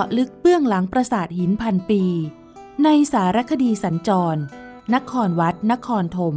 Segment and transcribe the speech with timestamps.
[0.00, 2.02] าะลึกเบื้องหลังปราสาทหินพันปี
[2.84, 4.40] ในสารคดีสัญจร
[4.94, 6.36] นครวัด นครธม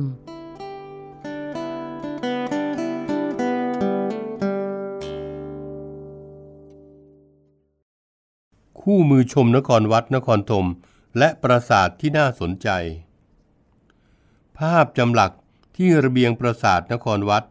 [8.82, 10.66] คู่มือชมนครวัดนครธม
[11.18, 12.70] และปราสาทที่น่าสนใจ
[14.58, 15.32] ภาพจำหลัก
[15.78, 17.44] ที่ระเบียงปราสาทนครวัด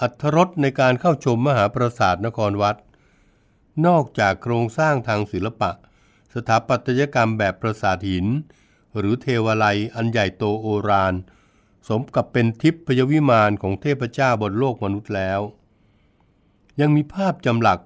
[0.00, 2.76] อัธรสในการเข้าชมมหาปราสาทนครวัด
[3.86, 5.70] นอกจากโครงสร้างทางศิลปะ
[6.34, 8.26] สถาปัตยกรรมแบบปราสาทหิน
[8.98, 11.14] หรือเทวาลัยอันใหญ่โตโอราน
[11.88, 15.40] สมกับเป็นทิพยวิมานของเทพเจ้าบนโลกมนุษย์แล้ว
[16.80, 17.80] ยังมีภาพจำหลัก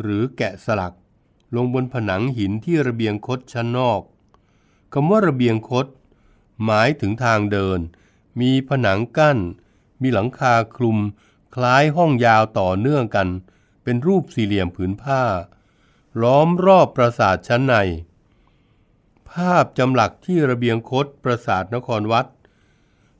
[0.00, 0.94] หรือแกะสลัก
[1.56, 4.00] ลงบนผนังหินที่ระเบียงคดชั้นนอก
[4.92, 5.86] คำว่าระเบียงคด
[6.64, 7.80] หมายถึงทางเดิน
[8.40, 9.38] มีผนังกั้น
[10.02, 10.98] มีหลังคาคลุม
[11.54, 13.28] คล้ายห้องยาวต่อเนื่องกัน
[13.90, 15.22] เป็นรูปสี่เหลี่ยมผืนผ้า
[16.22, 17.74] ล้อมรอบปราสาทชั้นใน
[19.30, 22.26] ภาพจำหลักที่ระเบียงคดปราสาทนครวัด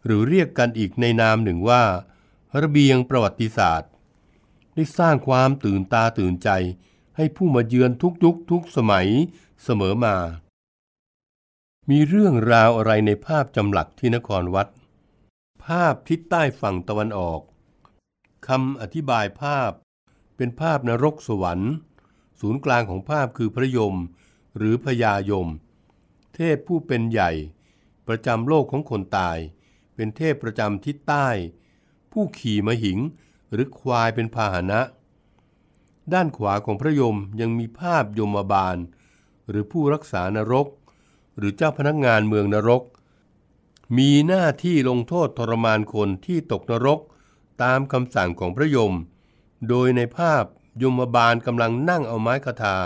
[0.04, 1.82] หรือเรียกกันอีกในนามหนึ่งว่า
[2.62, 3.90] ระเบียงประวัติศาสตร์
[4.74, 6.50] ได้สร้างความตื่นตาตื่นใจ
[7.16, 9.08] ให้ผู้มาเยือนทุกยุคทุกสมัย
[9.64, 10.16] เสมอมา
[11.90, 14.68] มีเรื่องราวอะไรในภาพจำหลักที่นครวัด
[15.64, 17.40] ภาพทิศใต้ฝั่งตะวันออก
[18.46, 19.72] คำอธิบายภาพ
[20.38, 21.72] เป็นภาพนรกสวรรค์
[22.40, 23.94] ศูนย์กลางของภาพคือพระยม
[24.56, 25.48] หรือพญายม
[26.34, 27.30] เทพผู้เป็นใหญ่
[28.08, 29.38] ประจำโลกของคนตาย
[29.94, 31.28] เป็นเทพประจำทิศใต้
[32.12, 32.98] ผู้ขี่มหิง
[33.52, 34.80] หรือควายเป็นพาหนะ
[36.12, 38.76] ด้านขวาของพระยมยังมีภาพยมบาล
[39.48, 40.66] หรือผู้รักษานรก
[41.36, 42.82] หรือเจ้าพนักงานเมืองนรก
[43.98, 47.00] มีหน้าที่ลงโทษทรมานคนที่ตกนรก
[47.62, 48.92] ตามคำสั่งของพระยม
[49.68, 50.44] โดยในภาพ
[50.82, 52.76] ยมบาลกำลังนั่งเอาไม้คาถา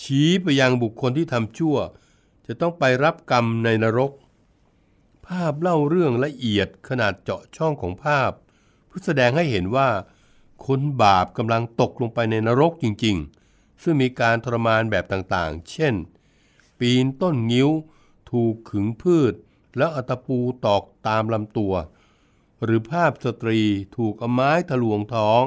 [0.00, 1.76] ชี้ไปยังบุคคลที่ทำชั่ว
[2.46, 4.12] จะต้องไปรับกรรมในนรก
[5.26, 8.30] ภาพเล่าเรื่องละเอียดขนาดเจาะช่องของภาพ
[8.86, 9.88] เพื่อแสดงให้เห็นว่า
[10.66, 13.16] คนบาปกำลังตกลงไปในนรกจริง
[13.48, 15.94] ๆ ซึ่งมีการทรมานแบบต่างๆ เช่น
[16.78, 17.70] ปีนต้นงิ้ว
[18.30, 19.34] ถูกขึงพืช
[19.76, 21.74] แล้วอัตปูตอกตามลำตัว
[22.64, 23.60] หรือภาพสตรี
[23.96, 25.42] ถูกเอาไม้ทะลวงท้อง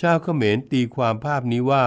[0.00, 1.86] ชาวเขมรตีความภาพนี้ว่า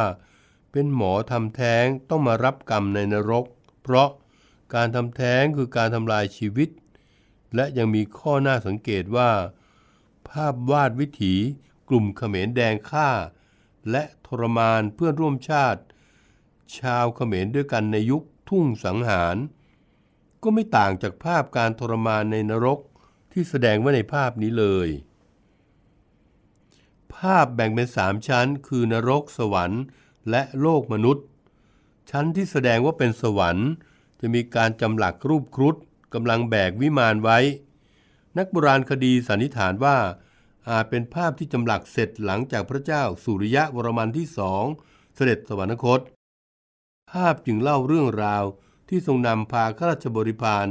[0.72, 3.46] เป็นหมอทำแท้งต้องมารับกรรมในนรก
[3.84, 4.10] เพราะ
[4.76, 6.70] การทำแท้งคือการทำลายชีวิต
[7.56, 9.32] และยังมีข้อน่าสังเกตว่า
[10.30, 11.36] ภาพวาดวิถี
[11.90, 13.10] กลุ่มเขมรแดงฆ่า
[13.92, 15.82] และทรมานเพื่อนร่วมชาติ
[16.80, 19.38] ชาวเขมรด้วยกันในยุคทุ่งสังหาร
[20.44, 22.80] ก็ไม่ต่างจากภาพการทรมานในนรก
[23.32, 24.90] ที่แสดงไว้ในภาพนี้เลย
[27.16, 29.84] ภาพแบ่งเป็นสามชั้น คือนรกสวรรค์
[30.30, 31.26] และโลกมนุษย์
[32.10, 33.70] ชั้นที่แสดงว่าเป็นสวรรค์
[34.20, 35.76] จะมีการจำหลักรูปครุฑ
[36.14, 37.40] กำลังแบกวิมานไว้
[38.38, 39.98] นักโบราณคดีสันนิษฐานว่า
[40.70, 44.64] อาจเป็นภาพที่จำหลักเสร็จหลังจากพระเจ้าสุริยะวรมันที่สอง
[45.16, 46.00] เสด็จสวรรคต
[47.12, 48.44] ภาพจึงเล่าเรื่องราว
[48.90, 50.68] ที่ทรงนำพาข้าราชบริพาร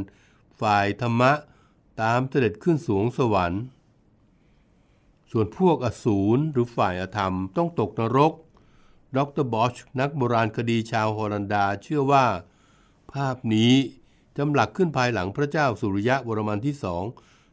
[0.60, 1.32] ฝ่ายธรรมะ
[2.02, 3.62] ตามเสด็จขึ้นสูงสวรรค์
[5.38, 8.32] ส่วนพวกอสูรหรือฝ่ายอธรรมต้องตกนรก
[9.16, 12.26] ดรบอชนักโบราณคดีชาวฮอลันดาเชื่อว่า
[13.12, 13.72] ภาพนี้
[14.36, 17.04] จำหลักขึ้นภายหลังพระเจ้าสุริยะวรมันที่สอง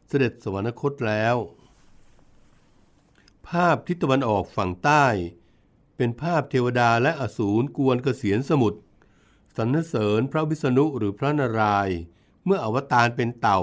[0.08, 1.36] เสด็จสวรรคตแล้ว
[3.48, 5.06] ภาพทิศตะวันออกฝั่งใต้
[5.96, 8.80] เป็นภาพเทวดาและอสูรกวนเกษียนสมุทร
[9.56, 11.96] สรรเสริญพระวิษณุหรือพระนารายณ์
[12.44, 13.60] เมื่ออวตารเป็นเต่า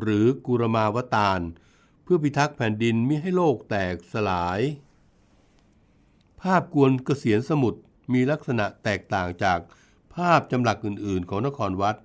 [0.00, 1.40] หรือกุรมาวตาร
[2.08, 4.60] เพื่อพิทักษ์แผ่นดินมิให้โลกแตกสลาย
[6.40, 7.80] ภาพกวนเกษียนสมุทร
[8.12, 9.60] มีลักษณะแตกต่างจาก
[10.14, 11.96] ภาพจำหลักอื่นๆ ของนครวัด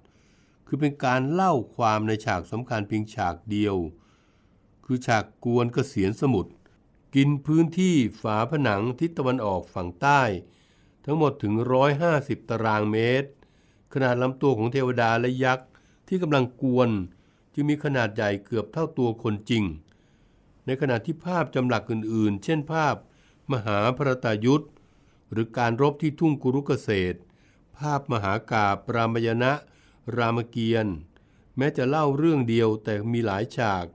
[0.68, 3.75] คือเป็นการเล่าความในฉากสำคัญเพียงฉากเดียว
[4.86, 6.51] คือฉากกวนเกษียนสมุทร
[7.15, 10.21] กินพื้นที่ฝาผนังทิศตะวันออกฝั่งใต้
[11.06, 11.53] ทั้งหมดถึง
[12.01, 13.30] 150 ตารางเมตร
[13.94, 15.68] ขนาดลำตัวของเทวดาและยักษ์
[16.07, 16.89] ที่กำลังกวน
[17.53, 19.63] จึงมีขนาดใหญ่เกือบเท่าตัวคนจริง
[20.66, 22.96] ในขณะที่ภาพจำหลักอื่นๆ เช่นภาพ
[23.52, 24.66] มหาพรตายุทธ
[25.31, 27.18] หรือการรบที่ทุ่งกุรุกเกษตร
[27.78, 29.54] ภาพมหากาบรามยณะ
[30.18, 30.96] รามเกียรติ์
[31.58, 33.86] แม้จะเล่าเรื่องเดียวแต่มีหลายฉาก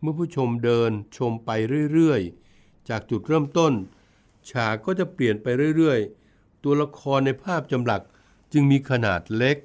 [0.00, 1.50] เมื่อผู้ชมเดินชมไป
[1.92, 3.72] เรื่อยๆ จากจุดเริ่มต้น
[4.50, 8.02] ฉากก็จะเปลี่ยนไปเรื่อยๆ ตัวละครในภาพจำหลัก
[8.52, 9.56] จึงมีขนาดเล็ก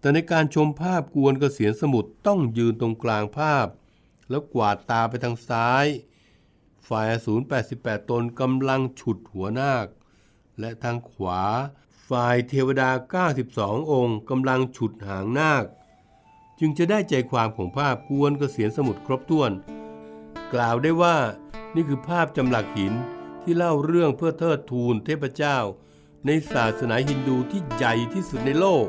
[0.00, 3.66] แต่ในการชมภาพกวนเกษียณสมุทรต้องยืนตรงกลางภาพ
[4.30, 5.86] แล้วกวาดตาไปทางซ้าย
[6.88, 7.42] ฝ่ายอสูร
[7.76, 9.86] 88 ตนกำลังฉุดหัวนาค
[10.60, 11.42] และทางขวา
[12.08, 12.90] ฝ่ายเทวดา
[13.40, 15.64] 92 องค์กำลังฉุดหางนาค
[16.58, 19.52] จึงจะได้ใจความของภาพกวนกเกษียณสมุทรครบถ้วน
[20.52, 21.16] กล่าวได้ว่า
[21.74, 22.94] นี่คือภาพจำหลักหิน
[23.42, 25.58] ที่เล่าเรื่องเพื่อเทิดทูนเทพเจ้า
[26.26, 28.86] ในศาสนาฮินดูที่ใหญ่ที่สุดในโลก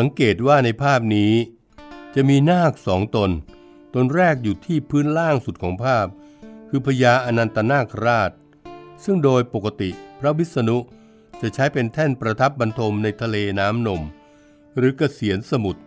[0.00, 1.32] สังเกตว่าในภาพนี้
[2.14, 3.30] จะมีนาคสองตน
[3.94, 6.06] ตนแรกอยู่ที่พื้นล่างสุดของภาพ
[6.68, 8.30] คือพญาอนันตนาคราช
[9.04, 10.78] ซึ่งโดยปกติพระวิษณุ
[11.40, 14.02] จะใช้เป็นแท่นประทับบรรทมในทะเลน้ำนม
[14.76, 15.82] หรือกเกษียณสมุทร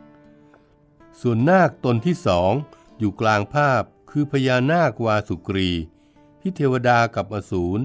[1.21, 2.51] ส่วนนาคตนที่สอง
[2.99, 5.71] อยู่กลางภาพคือพญานาควาสุกรี
[6.41, 7.83] ที่เทวดากับอสูร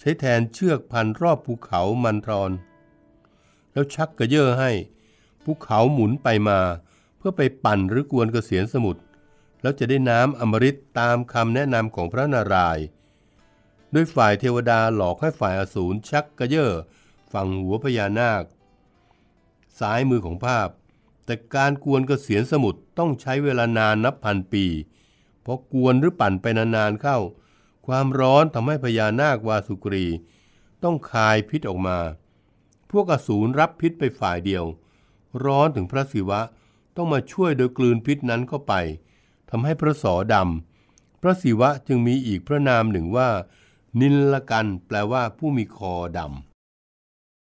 [0.00, 2.52] ใช้แทนเชือกพันรอบภูเขามันทรอน
[3.72, 4.72] แล้วชักกระเยาะให้
[5.50, 6.60] ภูเขาหมุนไปมา
[7.18, 9.00] เพื่อไปปั่นหรือกวนกระเกษียณสมุทร
[9.62, 12.84] แล้วจะได้น้ำอมฤตตามคำแนะนำของพระนารายณ์
[13.92, 16.72] โดยฝ่ายเทวดาหลอกให้ฝ่ายอสูรชักกระเยาะ
[17.32, 18.44] ฝั่งหัวพญานาค
[19.78, 20.68] ซ้ายมือของภาพ
[21.24, 24.64] แต่การกวนกระเกษียณสมุทรต้องใช้เวลานานนับพันปี
[25.42, 27.18] เพราะกวนหรือปั่นไปนานๆเข้า
[27.86, 30.06] ความร้อนทำให้พญานาควาสุกรี
[30.82, 31.98] ต้องคายพิษออกมา
[32.90, 34.64] พวกอสูรรับพิษไปฝ่ายเดียว
[35.44, 36.40] ร้อนถึงพระศิวะ
[36.96, 38.74] ต้องมาช่วยโดยกลืนพิษนั้นเข้าไป
[39.50, 43.30] ทำให้พระสอดำพระศิวะจึงมีอีกพระนามหนึ่งว่า
[44.00, 46.20] นิลลกันแปลว่าผู้มีคอด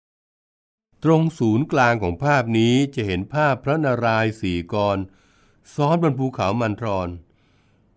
[0.01, 4.97] ำตรงศูนย์กลางของภาพนี้จะเห็นภาพพระนารายณ์สี่กร
[5.75, 7.09] ซ้อนบนภูเขามันทรอน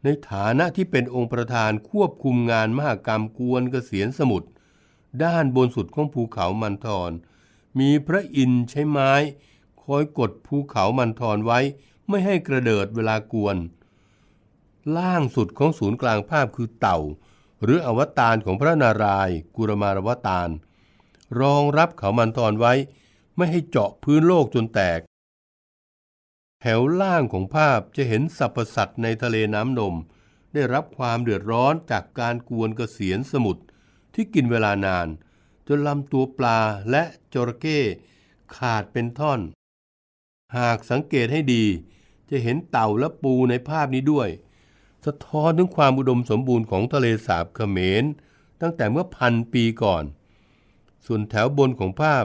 [0.02, 4.48] ในฐานะที่เป็นองค์ประธานควบคุมงานมหากรรมกวนเกษียณสมุทร
[5.24, 7.12] ด้านบนสุดของภูเขามันทรอน
[7.78, 9.12] มีพระอินทร์ใช้ไม้
[9.84, 11.60] คอยกดภูเขามันทรไว้
[12.08, 13.56] ไม่ให้กระเดิดเวลากวน
[14.96, 16.98] ล่างสุดของศูนย์กลางภาพคือเต่า
[17.62, 20.48] หรืออวตารของพระนารายณ์กุรมารวตาร
[21.40, 22.72] รองรับเขามันทรไว้
[23.36, 25.00] ไม่ให้เจาะพื้นโลกจนแตก
[26.60, 29.94] แถวล่างของภาพจะเห็นสรรพสัตว์ในทะเลน้ำนม
[30.54, 33.62] ได้รับความเดือดร้อนจากการกวนเกษียณสมุทร
[34.14, 35.08] ที่กินเวลานาน
[35.68, 36.58] จนลำตัวปลา
[36.90, 37.02] และ
[37.34, 37.80] จระเข้
[38.56, 39.40] ขาดเป็นท่อน
[40.58, 41.64] หากสังเกตให้ดี
[42.30, 44.28] จะเห็นเต่าและปูในภาพนี้ด้วย
[45.06, 48.04] สะท้อนถึงความอุดมสมบูรณ์ของทะเลสาบเขมร
[48.60, 50.04] ตั้งแต่เมื่อพันปีก่อน
[51.06, 52.24] ส่วนแถวบนของภาพ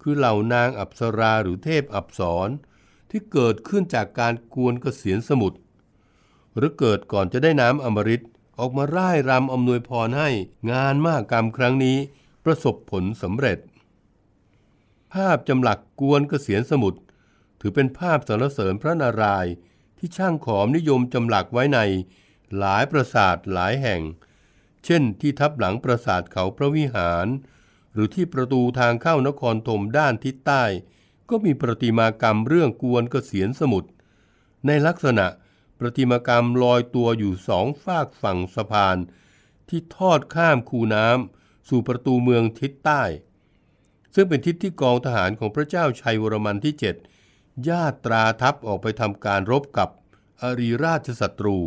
[0.00, 2.48] คือเหล่านางอัปสราหรือเทพอัปสร
[3.10, 5.58] ที่เกิดขึ้นจากการกวนเกษียณสมุทร
[6.56, 8.22] หรือเกิดก่อนจะได้น้ำอมฤต
[8.58, 10.28] ออกมาร่ายรำอำนวยพรให้
[10.72, 11.96] งานมากรรมครั้งนี้
[12.44, 13.58] ประสบผลสำเร็จ
[15.12, 17.00] ภาพจำหลักกวนเกษียณสมุทร
[17.60, 19.52] ถือเป็นภาพสรรเสริญพระนารายณ์
[19.98, 21.80] ที่ช่างขอมนิยมจำหลักไว้ใน
[22.58, 24.00] หลายปราสาทหลายแห่ง
[24.84, 27.26] เช่นที่ทับหลังปราสาทเขาพระวิหาร
[27.92, 30.64] หรือที่ประตูทางเข้านครธมด้านทิศใต้
[31.30, 33.90] ก็มีประติมากรรมเรื่องกวนเกษียณสมุทร
[34.66, 35.26] ในลักษณะ
[35.78, 38.96] ประติมากรรมลอยตัวอยู่สองฝากฝั่งสะพาน
[39.68, 43.02] ที่ทอดข้ามคูน้ำสู่ประตูเมืองทิศใต้
[44.14, 47.17] ซึ่งเป็นทิศที่กองทหารของพระเจ้าชัยวรมันที่ 7
[47.68, 49.88] ญาตราทัพออกไปทำการรบกับ
[50.42, 51.58] อริราชศัตรู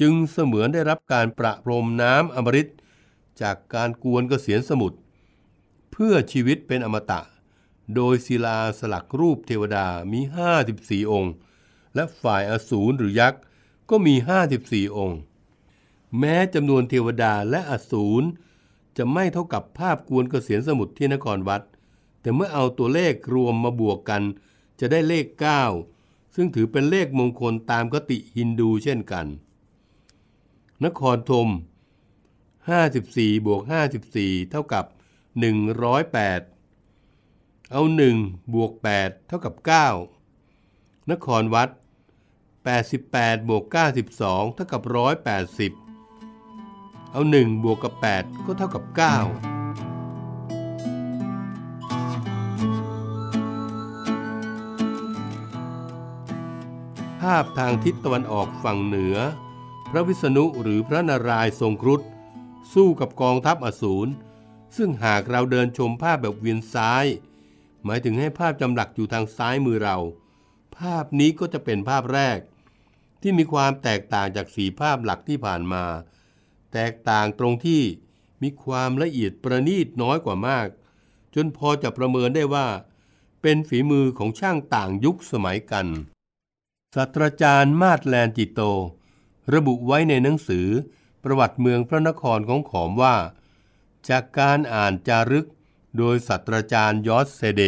[0.00, 2.68] จึงเสมือนได้รับการประพรมน้ำอมฤต
[3.42, 4.98] จากการกวนกเกษียณสมุทร
[5.92, 7.20] เพื่อชีวิตเป็นอมตะ
[7.94, 10.20] โดยศิลาสลักรูปเทวดามี
[10.64, 11.32] 54 องค์
[11.94, 13.40] และฝ่ายอสูรหรือยักษ์
[13.90, 14.14] ก็มี
[14.56, 15.18] 54 องค์
[16.18, 18.26] แม้จำนวนเทวดาและอสูร
[18.96, 21.62] จะไม่เท่ากับภาพกวนกเกษียณสมุทรที่นครวัด
[22.20, 24.22] แต่เมื่อเอาตัวเลขรวมมาบวกกัน
[24.80, 25.26] จะได้เลข
[25.80, 29.26] 9 ซึ่งถือเป็นเลขมงคลตามคติฮินดูเช่นกัน
[30.84, 31.48] นครธม
[32.46, 33.62] 54บวก
[34.06, 34.84] 54 เท่ากับ
[35.68, 37.82] 108 เอา
[38.18, 39.54] 1บวก8เท่ากับ
[40.32, 41.68] 9 นครวัด
[42.58, 43.64] 88บวก
[44.10, 44.82] 92 เท่ากับ
[45.56, 59.16] 180 เอา1บวกกับ 8 ก็เท่ากับ 9าพทางทิศตะวันออกฝั่งเหนือ
[59.90, 62.00] พระวิษณุหรือพระนารายณ์ทรงครุฑ
[62.72, 64.10] สู้กับกองทัพอสูร
[64.76, 67.04] ซึ่งหากเราเดินชมภาพแบบเวียนซ้าย
[67.84, 69.96] หมายถึงให้ภาพจำหลักอยู่ทางซ้ายมือเรา
[70.76, 72.38] ภาพนี้ก็จะเป็นภาพแรก
[73.22, 75.84] ที่มีความแตกต่างจากสีภาพหลักที่ผ่านมา
[76.72, 77.82] แตกต่างตรงที่
[78.42, 80.68] มีความละเอียดประณีตน้อยกว่ามาก
[81.34, 82.66] จนพอจะประเมินได้ว่า
[83.42, 85.86] เป็นฝีมือของช่างต่างยุคสมัยกัน
[86.94, 88.60] ศาสตราจารย์มาดแลนจิโต
[89.54, 90.66] ระบุไว้ในหนังสือ
[91.24, 93.16] ประวัติเมืองพระนครของขอมว่า
[94.08, 95.46] จากการอ่านจารึก
[95.98, 97.62] โดยศาสตราจารย์ยอสเซเด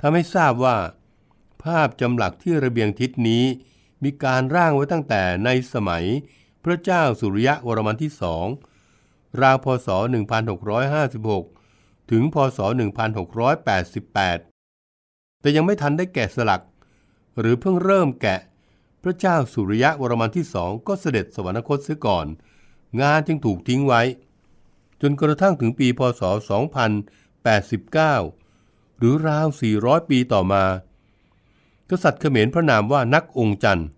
[0.00, 0.76] ทำให้ทราบว่า
[1.62, 3.44] ภาพจำหลักที่ระเบียงทิศนี้
[4.02, 6.04] มีการร่างไว้ตั้งแต่ในสมัย
[6.64, 8.46] พระเจ้าสุริยะวรมันที่สอง
[9.42, 9.88] ราวพศ
[10.74, 16.62] 1656 ถึงพศ 1688 แต่ยังไม่ทันได้แกะสลัก
[17.38, 18.40] หรือเพิ่งเริ่มแกะ
[19.02, 22.26] พระเจ้าสุริยะวรมันที่สองก็เสด็จสวรรคตเสียก่อน
[23.00, 24.02] งานจึงถูกทิ้งไว้
[25.02, 26.22] จนกระทั่งถึงปีพศ
[27.00, 29.46] 2089 หรือราว
[29.78, 30.64] 400 ปีต่อมา
[31.90, 33.88] กษัตริย์เขมรพระนามว่านักองค์จันทร์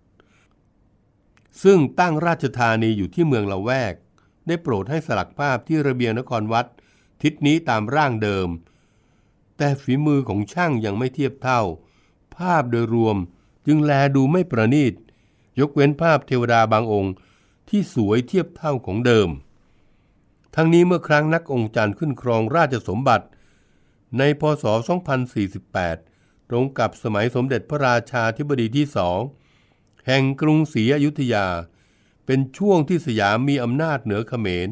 [1.63, 3.95] ซึ่งตั้งราชธานีอยู่ที่เมืองละแวก
[4.47, 6.67] ได้โปรดให้สลักภาพที่ระเบียงนครวัด
[7.23, 8.49] ทิศนี้ตามร่างเดิม
[9.57, 11.61] แต่ฝีมือของช่างยังไม่เทียบเท่า
[12.39, 13.17] ภาพโดยรวม
[13.67, 14.95] จึงแลดูไม่ประณีต
[15.61, 17.13] ยกเว้นภาพเทวดาบางองค์
[17.69, 19.29] ที่สวยเทียบเท่าของเดิม
[20.55, 23.27] ทั้งนี้เมื่อครั้งนักองค์จันทร์ขึ้นครองราชสมบัติ
[24.19, 24.65] ในพศ
[25.53, 29.19] 2048 ตรงกับสมัยสมเด็จพระราชาธิบดีที่สอง
[30.07, 31.47] แห่งกรุงศรีอยุธยา
[32.27, 34.69] เป็นช่วงที่สยามมีอำนาจเหนือเขมร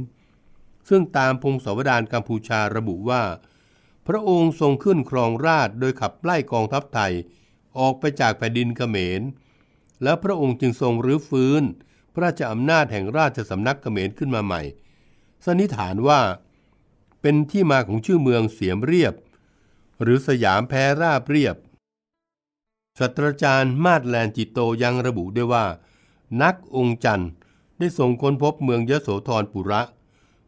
[0.88, 3.22] ซึ่งตามพงศาวดารกัมพูชาระบุว่า
[4.06, 7.12] พระองค์ทรงขึ้นครองราชโดยขับไล่กองทัพไทย
[7.78, 9.22] ออกไปจากแผ่นดินเขมร
[10.02, 11.62] แล้วพระองค์จึงทรงรื้อฟื้น
[12.12, 14.62] พระราชอำนาจแห่งราชสำนักเขมรขึ้นมาใหม่
[15.44, 16.20] สันนิษฐานว่า
[17.20, 19.14] เป็นที่มาของชื่อเมืองเสียมเรียบ
[20.02, 21.56] หรือสยามแพ้ราบเรียบ
[22.98, 25.66] ศาสตราจารย์มาดแลนจิตโตยังระบุด้วยว่า
[26.42, 27.30] นักองค์จันทร์
[27.78, 29.82] ได้ส่งค้นพบเมืองยโสธรปุระ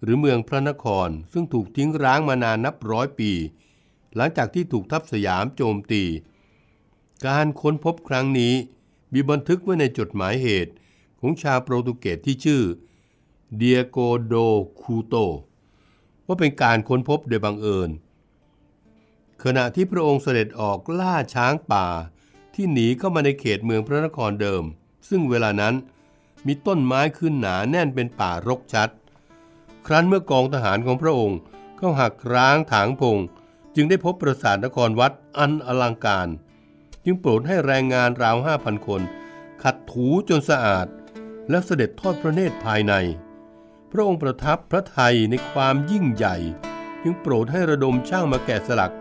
[0.02, 3.30] หรือเมืองพระนครซึ่งถูกทิ้งร้างมานานนับร้อยปี
[4.16, 6.02] หลังจากที่ถูกทัพสยามโจมตี
[7.24, 8.54] การค้นพบครั้งนี้
[9.12, 10.72] มีบันทึกไว้ในจดหมายเหตุ
[11.20, 12.62] ของชาวโปรตุเกสที่ชื่อ
[13.56, 14.34] เดียโกโด
[14.80, 15.14] คูโต
[16.26, 17.90] ว่าเป็นการค้นพบโดยบังเอิญ
[19.42, 21.86] ขณะที่พระองค์เสด็จออกล่าช้างป่า
[22.54, 24.62] ที่หนีเข้ามาในเขตเมืองพระนครเดิม
[25.08, 25.74] ซึ่งเวลานั้น
[26.46, 28.90] มีต้นไม้ขึ้นหนาแน่นเป็นป่ารกชัด
[29.86, 31.38] ครั้นเมื่อกองทหารของพระองค์
[31.76, 33.18] เข้าหักร้างถางพง
[33.74, 36.28] จึงได้พบปราสาทนครวัดอันอลังการ
[37.08, 39.02] จึงโปรดให้แรงงานราวห้าพันคน
[39.62, 40.86] ขัดถูจนสะอาด
[41.50, 42.94] และเสด็จทอดพระเนตรภายใน
[43.90, 46.36] พระองค์ประทับพระไทยในความยิ่งใหญ่
[47.02, 48.94] จึงโปรดให้ระดมช่างมาแกะสลัก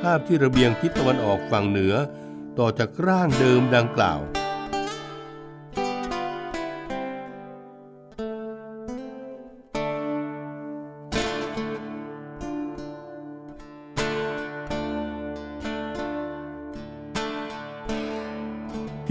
[0.00, 1.94] ภาพที่ระเบียงทิศตะวันออกฝั่งเหนือ
[2.58, 4.20] ต่อจากร่างเดิมดังกล่าว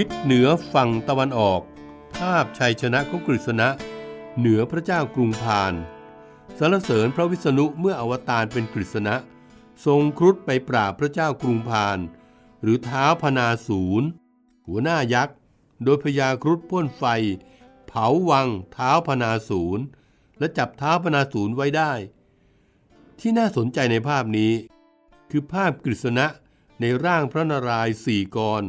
[0.01, 1.61] ทิศเหนือฝั่งตะวันออก
[2.15, 3.67] ภาพชัยชนะของกฤษณะ
[4.37, 5.73] เหนือพระเจ้ากรุงพาน
[6.57, 9.15] สรรเสริญพระวิษณุเมื่ออวตารเป็นกฤษณะ
[9.85, 11.97] ทรงครุฑไปปราบพระเจ้ากรุงพาน
[12.61, 14.07] หรือเท้าพนาศูนย์
[14.67, 15.35] หัวหน้ายักษ์
[15.83, 17.03] โดยพญาครุฑพ่นไฟ
[17.87, 19.83] เผาวังเท้าพนาศูนย์
[20.39, 21.91] และจับเท้าพนาศูนย์ไว้ได้
[23.19, 24.53] ที่น่าสนใจในภาพนี้
[25.29, 26.25] คือภาพกฤษณะ
[26.79, 28.63] ในร่างพระนารายณ์สี่กร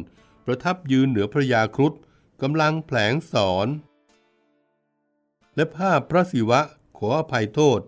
[0.45, 1.93] ประทับยืนเหนือพระยาครุฑ
[2.41, 3.67] กำลังแผลงสอน
[5.55, 6.61] และภาพพระศิวะ
[6.97, 7.79] ขออภัยโทษ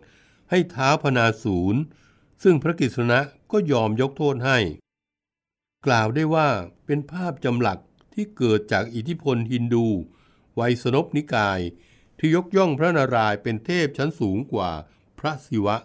[0.49, 1.81] ให้เท้าพนาศูนย์
[2.43, 3.19] ซึ่งพระกฤษณะ
[3.51, 4.57] ก็ยอมยกโทษให้
[5.85, 6.49] กล่าวได้ว่า
[6.85, 7.79] เป็นภาพจำหลัก
[8.13, 9.87] ที่เกิดจากอิทธิพลฮินดู
[10.55, 11.59] ไวยสนพนิกาย
[12.17, 14.71] ที่ยกย่องพระนารายณ์เป็นเทพชั้นสูงกว่า
[15.19, 15.75] พระศิวะ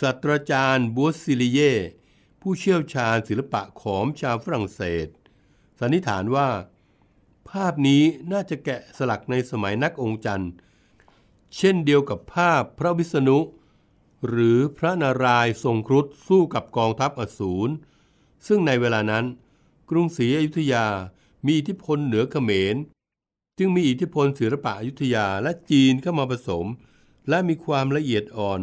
[0.00, 1.60] ศาสตราจารย์บัวซิลิเย
[2.40, 5.08] ผู้เชี่ยวชาญศิลปะขอมชาวฝรั่งเศส
[5.78, 6.48] สันนิษฐานว่า
[7.50, 8.02] ภาพนี้
[8.32, 10.52] น่าจะแกะสลักในสมัยนักองค์จันทร์
[11.56, 13.38] เช่นเดียวกับภาพพระวิษณุ
[14.28, 17.72] หรือพระนารายณ์ทรงครุฑสู้กับกองทัพอสูร
[18.46, 19.24] ซึ่งในเวลานั้น
[19.90, 20.86] กรุงศรีอยุธยา
[21.46, 22.76] มีอิทธิพลเหนือเขมร
[23.58, 26.66] จึงมีอิทธิพลศิลปะอยุธยาและจีนเข้ามาผสม
[27.28, 28.60] และมีความละเอียดอ่อน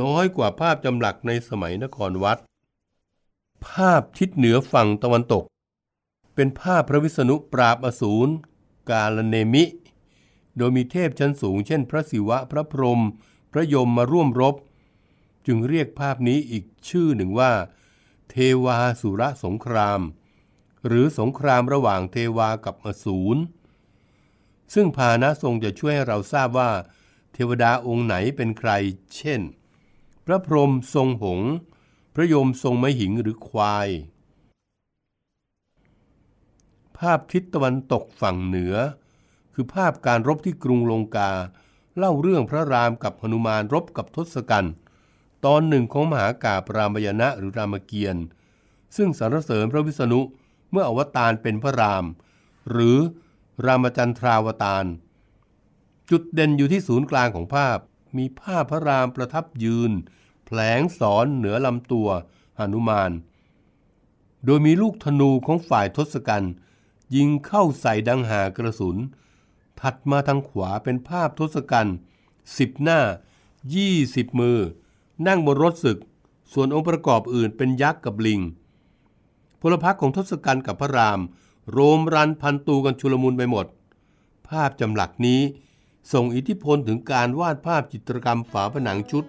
[0.00, 2.38] น้อยกว่าภาพจำหลักในสมัยนครวัด
[3.68, 5.44] ภาพทิศเหนือฝั่งตะวันตก
[6.34, 8.30] เป็นภาพพระวิษณุปราบอสูร
[8.90, 9.64] กาลเนมิ
[10.56, 13.00] โดยมีเทพชั้นสูง เช่น พระศิวะพระพรหม
[13.52, 14.54] พระยมมาร่วมรบ
[15.46, 17.52] จึงเรียกภาพนี้อีกชื่อหนึ่งว่า
[18.30, 20.00] เทวาสุรสงคราม
[20.86, 23.40] หรือสงครามระหว่างเทวากับอสูร
[24.74, 26.70] ซึ่งพาณทรงจะช่วยให้เราทราบว่า
[27.32, 28.70] เทวดาองค์ไหนเป็นใคร
[29.16, 29.40] เช่น
[30.26, 31.52] พระพรหมทรงหงส์
[32.14, 33.88] พระยมทรงไมหิงหรือควาย
[36.98, 38.74] ภาพทิศตะวันตกฝั่งเหนือ
[39.54, 41.30] คือภาพการรบที่กรุงลงกา
[41.96, 44.74] เล่าเรื่องพระรามกับหนุมานรบกับทศกัณฐ์
[45.44, 48.24] ตอนหนึ่งของมหากาบรามยณะหรือรามเกียรติ์
[48.96, 50.20] ซึ่งสรรเสริญพระวิษณุ
[50.70, 52.04] เมื่ออวตารเป็นพระราม
[52.70, 52.98] หรือ
[53.64, 54.86] รามจันทราวตาร
[56.10, 57.78] จุดเด่นอยู่ที่ศูนย์กลางของภาพ
[58.16, 59.92] มีภาพพระรามประทับยืน
[60.50, 62.08] ผลงสอนเหนือลำตัว
[62.58, 63.12] หนุมาน
[64.44, 66.52] โดยมีลูกธนูของฝ่ายทศกัณฐ์
[67.14, 68.96] ยิงเข้าใส่ดังหากระสุน
[69.80, 71.96] ถัดมาทางขวาเป็นภาพทศกัณฐ์
[72.58, 73.00] สิบหน้า
[73.74, 74.58] ยี่สิบมือ
[75.26, 75.98] นั่งบนรถศึก
[76.52, 78.40] ส่วนองค์ประกอบอื่นเป็นยักษ์กับลิง
[79.60, 81.20] พลพรรคของทศกัณฐ์กับพระราม
[81.70, 83.66] โรมรันพันตูกันชุลมุนไปหมด
[84.48, 85.40] ภาพจำหลักนี้
[86.12, 89.24] ส่งอิทธิพลถึงการวาดภาพจิตรกรรมฝาผนังชุด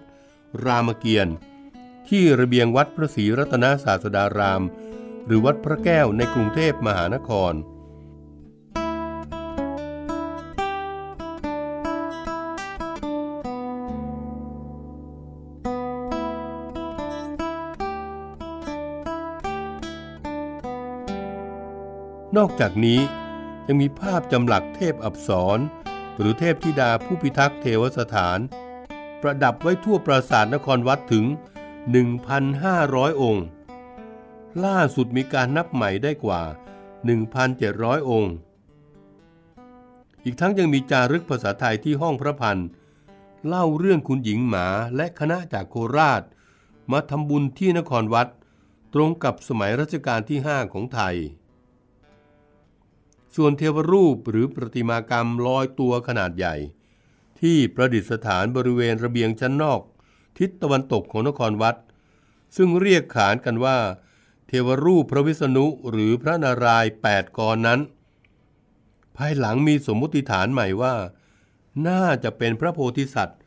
[0.64, 1.36] รามเกียรติ์
[2.08, 4.62] ที่ระเบียงวัดพระศรีรัตนศาสดาราม
[5.26, 7.54] หรือวัดพระแก้วในกรุงเทพมหานคร
[22.36, 23.00] นอกจากนี้
[23.66, 25.58] ยังมีภาพจำหลักเทพอับสร
[26.18, 28.38] หรือเทพธิดาผู้พิทักษ์เทวสถาน
[29.22, 31.24] ประดับไว้ทั่วปราสาทนครวัดถึง
[32.04, 33.44] 1,500 องค์
[34.64, 36.42] ล่าสุดมีการนับใหม่ได้กว่า
[37.26, 38.32] 1,700 องค์
[40.24, 42.58] อีกทั้งยังมีจารึกภาษาไทยที่ห้องพระพัน
[43.46, 46.22] เล่าเรื่องคุณหญิงหมาและคณะจากโคราช
[46.92, 48.28] มาทำบุญที่นครวัด
[48.94, 51.16] ตรงกับสมัยรัชกาลที่ 5 ของไทย
[53.36, 56.56] ส่วนเทวรูปหรือประติมากรรมลอยตัวขนาดใหญ่
[57.42, 59.80] ที่ประดิษฐานบริเวณระเบียงชั้นนอก
[60.38, 61.76] ทิศตะวันตกของนครวัด
[62.56, 63.78] ซึ่งเรียกขานกันว่า
[64.46, 67.80] เทวรูปพระวิษณุหรือพระนารายณ์แปดกรนั้น
[69.16, 70.94] ภายหลังมีสมมติฐานใหม่ว่า
[71.88, 73.40] น่าจะเป็นพระโพธิสัตว์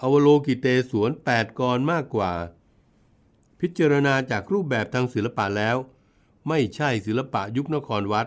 [0.00, 2.32] อวโลกิเตศวนแปดกรมากกว่า
[3.60, 5.76] พิจารณาจากรูปแบบทางศิลปะแล้ว
[6.48, 8.26] ไม่ใช่ศิลปะยุคนครวัด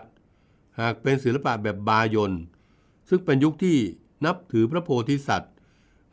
[0.80, 2.32] หากเป็นศิลปะแบบบายน
[3.08, 3.78] ซึ่งเป็นยุคที่
[4.24, 5.52] นับถือพระโพธิสัตว์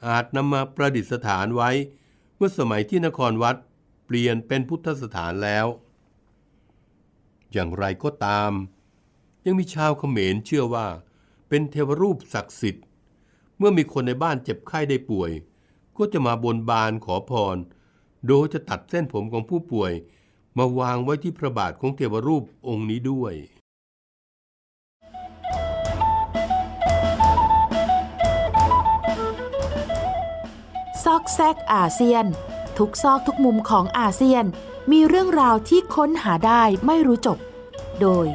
[0.08, 1.70] อาจนำมาประดิษฐานไว้
[2.36, 3.56] เมื่อสมัยที่นครวัด
[4.06, 5.68] เปลี่ยนเป็นพุทธสถานแล้ว
[7.52, 8.52] อย่างไรก็ตาม
[9.46, 10.88] ยังมีชาวเขมรเชื่อว่า
[11.50, 12.86] เป็นเทวรูปศักดิ์สิทธิ์
[13.58, 15.32] เมื่อมีคนในบ้านเจ็บไข้ได้ป่วย
[15.98, 17.58] ก็จะมาบนบานขอพร
[18.28, 19.94] โดยจะตัดเส้นผมของผู้ป่วย
[20.58, 23.34] มาวางไว้ที่พระบาทของเทวรูปองค์นี้ด้วย
[31.12, 32.26] ซอกแซกอาเซียน
[32.78, 34.46] ทุกซอกทุกมุมของอาเซียน
[34.92, 37.38] มีเรื่องราวที่ค้นหาได้ไม่รู้จบ
[38.02, 38.28] โดย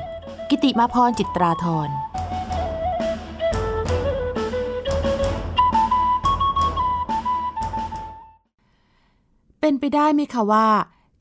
[0.48, 1.88] กิติมาพรจิตราธร
[9.60, 10.68] เป็นไปได้ไหมคะว่า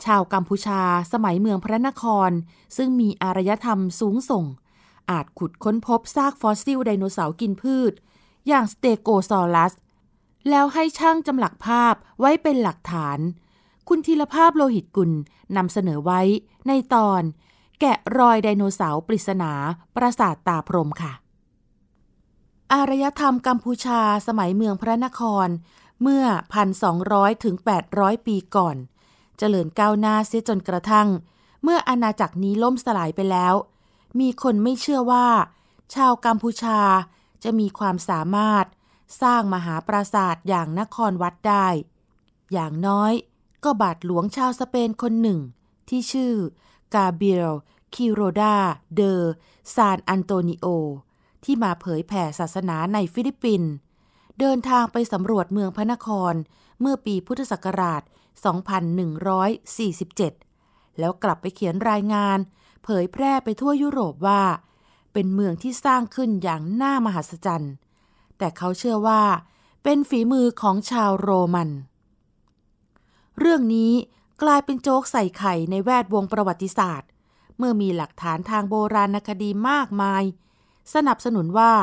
[0.06, 2.32] ชาวกัมพูชาสมัยเมืองพระนคร
[2.78, 4.46] ซึ่งมีอารยธรรมสูงส่ง
[5.10, 7.94] อาจขุดค้นพบซากฟอสซิลไดโนเสาร์กินพืช
[8.48, 9.74] อย่างสเตโกซอรัส
[10.50, 13.20] แล้วให้ช่างจำหลักภาพไว้เป็นหลักฐาน
[13.88, 15.12] คุณธีรภาพโลหิตกุล
[15.58, 16.22] นำเสนอไว้
[16.68, 17.22] ในตอน
[17.80, 19.52] แกะรอยไดโนเสาร์ปริศนา
[19.96, 21.14] ปราสาทตาพรหมค่ะ
[22.74, 25.48] อารยธรรมกัมพูชาสมัยเมืองพระนคร
[26.02, 26.26] เมื่อ
[26.86, 27.56] 1,200 ถึง
[27.92, 28.76] 800 ปีก่อน
[29.38, 31.08] เจริญก้าวหน้าเสียจนกระทั่ง
[31.64, 33.54] เมื่ออาณาจักรนี้ล่มสลายไปแล้ว
[34.20, 35.28] มีคนไม่เชื่อว่า
[35.96, 36.80] ชาวกัมพูชา
[37.44, 38.66] จะมีความสามารถ
[39.22, 41.68] สร้างมหาปราสาทอย่างนครวัดได้
[42.54, 43.14] อย่างน้อย
[43.64, 45.40] ก็บาทหลวงชาวสเปนคนหนึ่ง
[45.90, 46.34] ที่ชื่อ
[46.94, 47.54] กาเบรียล
[47.94, 48.56] คิโรดา
[48.96, 49.22] เดอ
[49.76, 50.66] ซานอันโตนิโอ
[51.44, 53.72] ที่มาเผยแผ่ศาสนาในฟิลิปปินส์
[54.40, 56.34] เดินทางไปสำรวจเมืองพระนคร
[56.80, 58.02] เมื่อปีพุทธศักราช
[60.46, 62.38] 2147 แล้วกลับไปเขียนรายงาน
[62.84, 64.42] เผยแพร่ไปทั่วยุโรปว่า
[65.14, 67.74] เป็นเมืองที่สร้างขึ้นอย่างน่ามหัศจรรย์
[68.42, 69.24] แต่เขาเชื่อว่า
[69.84, 71.70] เป็นฝีมือของชาวโรมัน
[73.40, 73.94] เรื่องนี้
[74.42, 77.10] กลายเป็นโจ๊กใส่ไข่ในแวดวงประวัติศาสตร์
[77.58, 80.24] เมื่อมีหลักฐานทางโบราณคดีมากมาย
[80.94, 81.74] สนับสนุนว่า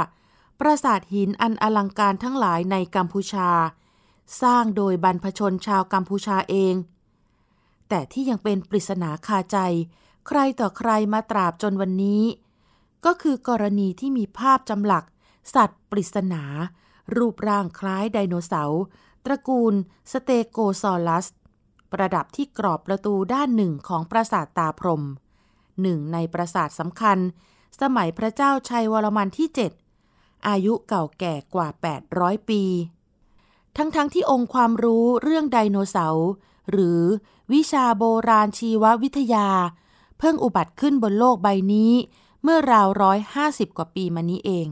[0.61, 3.51] ปราสาทหินอันอลังการทั้งหลายในกัมพูชา
[4.43, 6.75] สร้างโดยบรรพชนชาวกัมพูชาเอง
[7.89, 9.59] แต่ที่ยังเป็นปริศนาคาใจ
[10.27, 12.23] ใครต่อใครมาตราบจนวันนี้
[13.05, 15.05] ก็คือกรณีที่มีภาพจำหลัก
[15.55, 16.43] สัตว์ปริศนา
[17.17, 18.83] รูปร่างคล้ายไดโนเสาร์
[19.25, 19.75] ตระกูล
[20.13, 21.27] สเตโกซอลัส
[21.93, 25.05] ประดับที่กรอบประตูด้านหนึ่งของปราสาทตาพรม
[25.83, 27.19] หนึ่งในปราสาทสำคัญ
[27.81, 29.49] สมัยพระเจ้าชัยวรมันที่
[29.95, 31.69] 7 อายุเก่าแก่กว่า
[32.09, 32.63] 800 ปี
[33.77, 36.29] ทั้งๆทที่องค์ความรู้เรื่องไดโนเสาร์
[36.71, 37.01] หรือ
[37.53, 39.49] วิชาโบราณชีววิทยา
[40.19, 41.93] เพิ่งอุบัติขึ้นบนโลกใบนี้
[42.43, 44.69] เมื่อราวร้อยห้าสิบกว่าปีมานี้เอง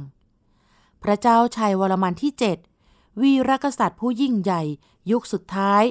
[1.06, 2.32] พระเจ้าชัยวรมันที่
[2.76, 4.62] 7 วีรกษัตริย์ผู้ยิ่งใหญ่
[5.10, 5.82] ยุคสุดท้าย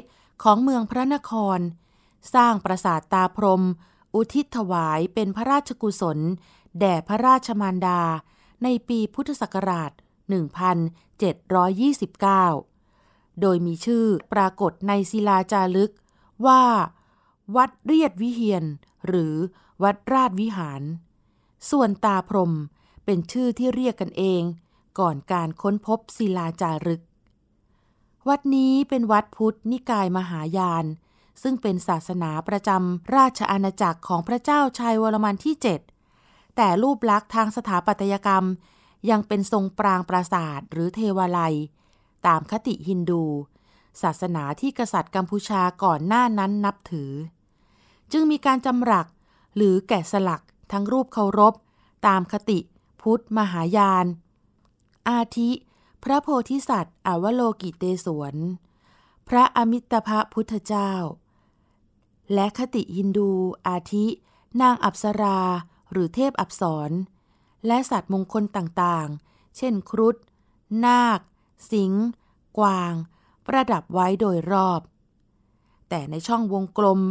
[0.43, 1.59] ของเมืองพระนคร
[2.33, 3.63] สร้างปราสาทตาพรม
[4.15, 6.19] อุทิศถวายเป็นพระราชกุศล
[6.79, 8.01] แด่พระราชมารดา
[8.63, 9.91] ในปีพุทธศักราช
[12.65, 15.91] 1729 โดยมีชื่อปรากฏในศิลาจารึก
[16.47, 16.63] ว่า
[17.55, 18.65] วัดเรียดวิเฮียน
[19.07, 19.35] หรือ
[19.83, 20.81] วัดราชวิหาร
[21.69, 22.53] ส่วนตาพรม
[23.05, 24.43] เป็นชื่อที่เรียกกันเอง
[24.99, 27.01] ก่อนการค้นพบศิลาจารึก
[28.27, 30.85] วัดนี้เป็นวัดพุทธนิกายมหายาน
[31.43, 35.55] ซึ่งเป็นศาสนาประจำราชอาณาจักรของพระเจ้าชัยวรมันที่
[36.01, 38.45] 7 แต่รูปลักษณ์ทางสถาปัตยกรรม
[39.09, 41.55] ยังเป็นทรงปรางปราสาทหรือเทวาลัย
[42.27, 43.23] ตามคติฮินดู
[44.01, 47.11] ศาสนาที่กษัตริย์กัมพูชาก่อนหน้านั้นนับถือ
[48.11, 49.07] จึงมีการจำรัก
[49.55, 51.53] หรือแกะสลักทั้งรูปเคารพ
[52.07, 52.59] ตามคติ
[53.01, 54.05] พุทธมหายาน
[55.09, 55.51] อาทิ
[56.03, 58.35] พระโพธิสัตว์อวโลกิเตศวร
[59.27, 60.91] พระอมิตภะพุทธเจ้า
[62.33, 63.31] และคติฮินดู
[63.67, 64.05] อาทิ
[64.61, 65.39] นางอัปสรา
[65.91, 66.91] หรือเทพอัปสร
[67.67, 70.15] และสัตว์มงคลต่างๆ เช่นครุฑ
[70.85, 71.19] นาค
[71.71, 72.05] สิงห์
[72.57, 72.93] กวาง
[73.47, 74.81] ประดับไว้โดยรอบ
[75.89, 77.01] แต่ในช่องวงกลม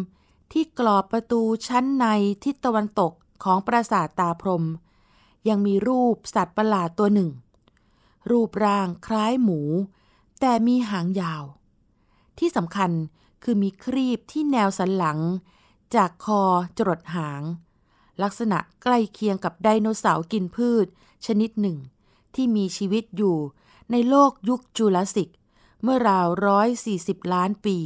[0.52, 2.06] ที่กรอบประตูชั้นใน
[2.44, 3.12] ทิศตะวันตก
[3.44, 4.64] ของปราสาทตาพรม
[5.48, 7.30] ยังมีรูปสัตว์ประหลาดตัวหนึ่ง
[8.30, 9.60] รูปร่างคล้ายหมู
[10.40, 11.44] แต่มีหางยาว
[12.38, 12.90] ที่สำคัญ
[13.42, 15.18] คือมีครีบที่แนวสันหลัง
[15.94, 16.42] จากคอ
[16.78, 17.42] จรดหาง
[18.22, 20.86] ลักษณะใกล้เคียงกับไดโนเสาร์กินพืช
[21.26, 21.78] ชนิดหนึ่ง
[22.34, 23.36] ที่มีชีวิตอยู่
[23.90, 25.28] ในโลกยุคจูราสสิก
[25.82, 27.78] เมื่อราวร้อยสี่สิบล้านปี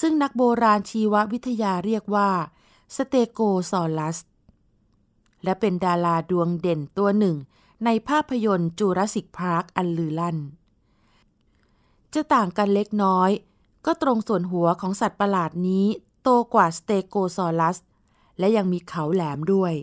[0.00, 2.30] ซึ่งนักโบราณชีววิทยาเรียกว่า
[2.96, 4.18] สเตโกซอรัส
[5.44, 7.36] และเป็นดาราดวงเด่นตัวหนึ่ง
[7.84, 10.38] ในภาพยนตร์จูราสสิกพาร์คอันลือลั่น
[12.14, 13.30] จะต่างกันเล็กน้อย
[13.86, 15.86] ก็ตรงส่วนหัวของสัตว์ประหลาดนี้
[16.22, 17.78] โตกว่าสเตโกซอรัส
[18.38, 19.74] และยังมีเขาแหลมด้วย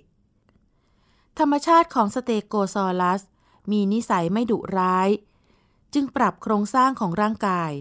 [1.39, 3.21] ธรรมชาติของสเตโกซอรัส
[3.71, 5.09] มีนิสัยไม่ดุร้าย
[5.93, 7.71] จึงปรับโครงสร้างของร่างกาย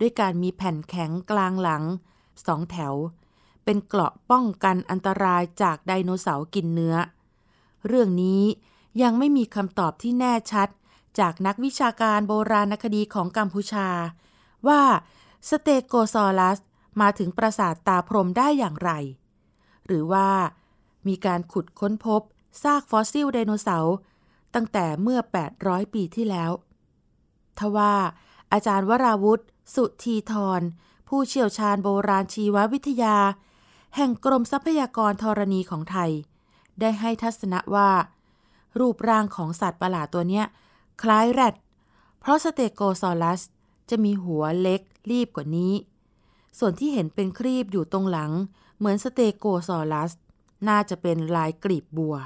[0.00, 1.84] ด้วยการมีแผ่นแข็งกลางหลัง
[2.46, 2.94] สองแถว
[3.64, 6.96] เป็นเกราะป้องกันอันตรายจากไดโนเสาร์กินเนื้อ
[7.86, 8.42] เรื่องนี้
[9.02, 10.68] ยังไม่มีคำตอบที่แน่ชัด
[11.18, 13.88] จากนักวิชาการโบราณคดีของกัมพูชา
[14.68, 14.82] ว่า
[15.48, 16.58] สเตโกซอรัส
[17.00, 18.90] มาถึงปราสาทตาพรมได้อย่างไร
[19.86, 20.28] หรือว่า
[21.08, 22.22] มีการขุดค้นพบ
[22.62, 23.96] ซากฟอสซิลไดโนเสาร์
[24.54, 25.20] ตั้งแต่เมื่อ
[25.56, 26.50] 800 ปีที่แล้ว
[27.58, 27.94] ทว่า
[28.52, 29.40] อาจารย์วราวุธ
[29.74, 30.60] สุธีธร
[31.08, 33.16] ผู้เชี่ยวชาญโบราณชีววิทยา
[33.96, 36.10] แห่งกรมทรัพยากรธรณีของไทย
[36.80, 37.90] ได้ให้ทัศนะว่า
[38.80, 40.42] รูปร่างของสัตว์ประหลาดตัวนี้
[41.02, 41.54] คล้ายแรด
[42.20, 43.40] เพราะสเตโกซอรัส
[43.90, 44.80] จะมีหัวเล็ก
[45.10, 45.72] ลีบกว่านี้
[46.58, 48.30] ส่วนที่เห็นเป็นครีบอยู่ตรงหลัง
[48.78, 50.12] เหมือนสเตโกซอรัส
[50.68, 52.16] น่าจะเป็นลายกลีบบัว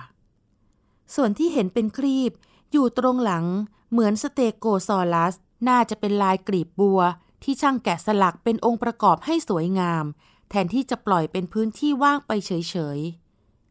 [1.14, 2.32] ส่วนที่เห็นเป็นครีบ
[2.72, 3.44] อยู่ตรงหลัง
[3.92, 5.34] เหมือนสเตโกซอรัส
[5.68, 7.00] น่าจะเป็นลายกลีบบัว
[7.42, 10.04] ที่ช่างแกะสลักเป็นองค์ประกอบให้สวยงาม
[10.50, 12.98] แทนที่จะปล่อยเป็นพื้นที่ว่างไปเฉย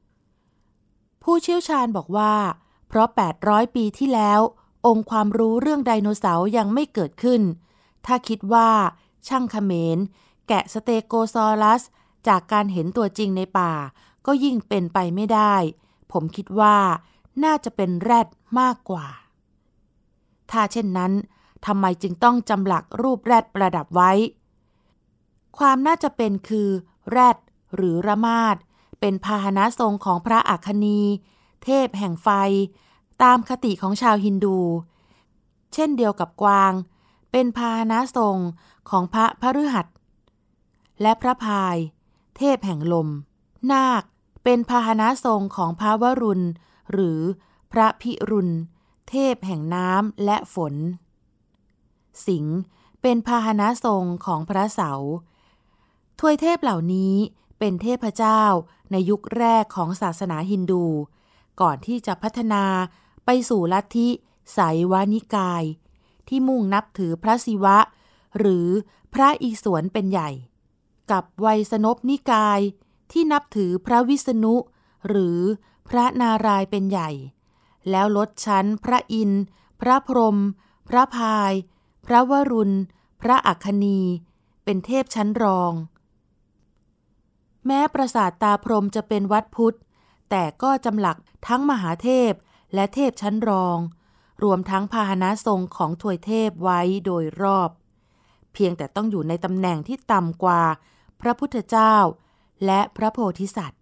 [0.05, 2.33] ๆผู้เชี่ยวชาญบอกว่า
[2.93, 3.09] เพราะ
[3.41, 4.39] 800 ปีที่แล้ว
[4.87, 7.41] องค์ความรู้เรื่องไดโนเสาร์ยังไม่เกิดขึ้น
[8.05, 8.69] ถ้าคิดว่า
[9.27, 9.97] ช่างเขมร
[10.47, 11.81] แกะสเตโกซอรัส
[12.27, 13.73] จากการเห็นตัวจริงในป่า
[14.25, 15.55] ก็ยิ่งเป็นไปไม่ได้
[16.11, 16.77] ผมคิดว่า
[17.43, 18.27] น่าจะเป็นแรด
[18.59, 19.07] มากกว่า
[20.51, 21.11] ถ้าเช่นนั้น
[21.65, 24.11] ทำไมจึงต้องจำหลักรูปแรดประดับไว้
[25.57, 26.69] ความน่าจะเป็นคือ
[27.11, 27.37] แรด
[27.75, 28.55] หรือระมาด
[28.99, 31.01] เป็นพาหนะทรงของพระอัคนี
[31.63, 32.29] เทพแห่งไฟ
[33.23, 34.59] ตามคติของชาวฮินดู
[35.73, 36.73] เช่นเดียวกับกวาง
[37.31, 38.37] เป็นพาหนะทรง
[38.89, 39.87] ของพระพฤหัส
[41.01, 41.75] และพระพาย
[42.37, 43.09] เทพแห่งลม
[43.71, 44.03] นาค
[44.43, 46.45] เป็นพาหนะทรงของพระวรุณ
[46.91, 47.19] หรือ
[47.71, 48.53] พระพิรุณ
[49.09, 50.75] เทพแห่งน้ำและฝน
[52.25, 52.57] สิงห์
[53.01, 54.91] เป็นพาหนะทรงของพระเสา
[56.19, 57.15] ทวยเทพเหล่านี้
[57.59, 58.43] เป็นเทพเจ้า
[58.91, 60.85] ในยุคแรกของศาสนาฮินดู
[61.61, 62.63] ก่อนที่จะพัฒนา
[63.25, 64.07] ไปสู่ลัทธิ
[64.53, 65.63] ไสยวานิกาย
[66.27, 67.77] ที่มุ่งนับถือพระศิวะ
[68.39, 68.67] หรือ
[69.13, 70.29] พระอิศวรเป็นใหญ่
[71.11, 72.59] กับไวยสนบนิกาย
[73.11, 74.55] ที่นับถือพระวิษณุ
[75.07, 75.39] หรือ
[75.89, 77.09] พระนารายณ์เป็นใหญ่
[77.89, 79.43] แล้วลดชั้นพระอินทร์
[79.81, 80.37] พระพรหม
[80.89, 81.51] พระพาย
[82.05, 82.75] พระวรุณ
[83.21, 83.99] พระอัคคณี
[84.63, 85.73] เป็นเทพชั้นรอง
[87.65, 89.77] แม้ปราสาทตาพรหมจะเป็นวัดพุทธ
[90.31, 91.17] แต่ก็จำหลัก
[91.47, 92.31] ทั้งมหาเทพ
[92.73, 93.77] และเทพชั้นรอง
[94.43, 97.69] รวมทั้งพาหนะทรงของถวยเทพไว้โดยรอบ
[98.53, 100.61] เพียงแต่ต้องอยู่ในตำแหน่งที่ต่ำกว่า
[101.21, 101.95] พระพุทธเจ้า
[102.65, 103.81] และพระโพธิสัตว์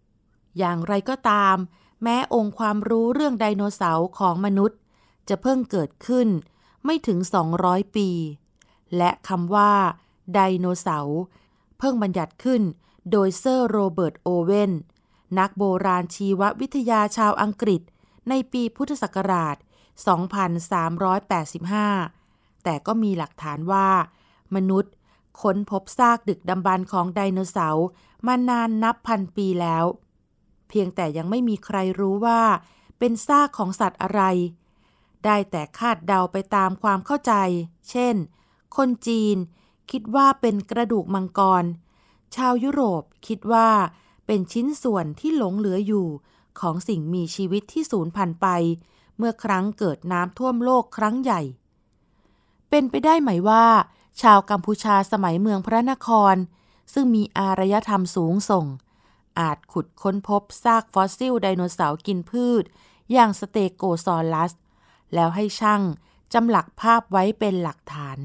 [0.57, 1.55] อย่างไรก็ตาม
[2.03, 4.77] แม้องค์ความรู้เรื่องไดโนเสาร์ของมนุษย์
[5.29, 6.27] จะเพิ่งเกิดขึ้น
[6.85, 7.17] ไม่ถึง
[7.57, 8.09] 200 ปี
[8.97, 9.73] และคำว่า
[10.33, 11.19] ไดโนเสาร์
[11.77, 12.61] เพิ่งบัญญัติขึ้น
[13.11, 14.71] โดยเซอร์โรเบิร์ตโอเวน
[15.39, 17.81] นักโบราณชีววิทยาชาวอังกฤษ
[18.29, 19.55] ในปีพุทธศักราช
[20.89, 23.89] 2385 แต่ก็มีหลักฐานว่า
[24.55, 24.93] มนุษย์
[25.41, 27.87] ค้นพบซากดึกดำบรรพ์ของไดโนเสาร์
[28.27, 29.85] มานานนับพันปีแล้ว
[30.69, 32.41] เพียงแต่ยังไม่มีใครรู้ว่า
[32.99, 34.21] เป็นซากของสัตว์อะไร
[35.25, 37.33] ได้แต่คาดเดาไปตามความเข้าใจ
[37.89, 38.15] เช่น
[38.77, 39.37] คนจีน
[39.91, 41.63] คิดว่าเป็นกระดูกมังกร
[42.35, 43.69] ชาวยุโรปคิดว่า
[44.31, 46.07] เป็นชิ้นส่วนที่หลงเหลืออยู่
[46.59, 48.47] ของสิ่งมีชีวิตที่สูญพันธุ์ไป
[49.17, 51.41] เมื่อครั้งเกิดน้ำท่วมโลกครั้งใหญ่
[52.69, 53.65] เป็นไปได้ไหมว่า
[54.21, 56.35] ชาวกัมพูชาสมัยเมืองพระนคร
[56.93, 58.65] ซึ่งมีอารยธรรมสูงส่ง
[59.39, 62.63] อาจขุดค้นพบซากฟอสซิลไดโนเสาร์กินพืช
[63.11, 64.53] อย่างสเตโกซอรัส
[65.13, 65.81] แล้วให้ช่าง
[66.33, 68.17] จำหลักภาพไว้เป็นหลักฐาน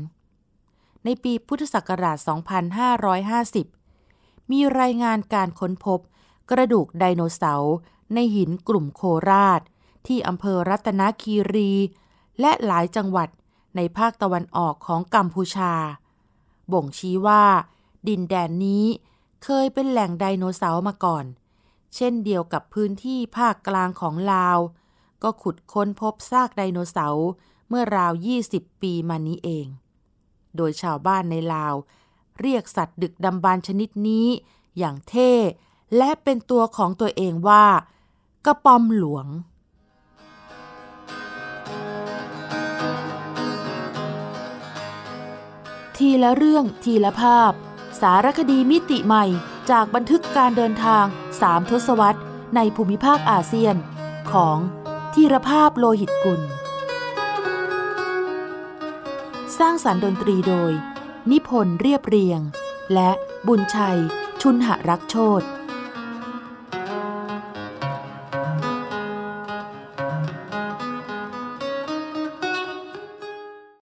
[1.05, 2.19] ในปีพุทธศักราช
[3.23, 3.84] 2550
[4.51, 6.01] มีรายงานการค้นพบ
[6.51, 7.75] กระดูกไดโนเสาร์
[8.15, 9.61] ในหินกลุ่มโคราช
[10.07, 11.73] ที่อำเภอรัตนคีรี
[12.41, 13.29] และหลายจังหวัด
[13.77, 15.75] ในภาคตะวันออกของกัมพูชา
[16.73, 17.45] บ่งชี้ว่า
[18.09, 18.85] ดินแดนนี้
[19.45, 21.25] เคยเป็นแหล่งไดโนเสาร์มาก่อน
[21.95, 24.59] เช่นเดียวกับพื้นที่ภาคกลางของลาว
[25.23, 27.27] ก็ขุดค้นพบซากไดโนเสาร์
[27.69, 28.13] เมื่อราว
[28.49, 29.67] 20 ปีมานี้เอง
[30.57, 31.75] โดยชาวบ้านในลาว
[32.41, 34.27] เรียกสัตว์ดึกดำบรรพ์ชนิดนี้
[34.79, 35.33] อย่างเท่
[35.97, 37.67] และเป็นตัวของตัวเองว่า
[38.47, 39.27] กระปอมหลวง
[45.97, 47.53] ทีละเรื่องทีละภาพ
[48.01, 49.25] สารคดีมิติใหม่
[49.71, 51.05] จากบันทึกการเดินทาง
[51.41, 52.21] สามทศวรรษ
[52.57, 53.77] ในภูมิภาคอาเซียน
[54.33, 54.59] ของ
[55.15, 56.41] ทีรภาพโลหิตกุล
[59.59, 60.73] สร้างสารรค์ดนตรีโดย
[61.31, 62.41] นิพนธ์เรียบเรียง
[62.95, 63.11] และ
[63.47, 63.99] บุญชัย
[64.43, 65.43] ชุนหรักโชต